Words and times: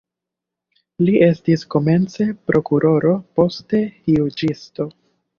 Li 1.07 1.17
estis 1.25 1.65
komence 1.75 2.25
prokuroro, 2.51 3.11
poste 3.41 3.83
juĝisto. 4.13 4.89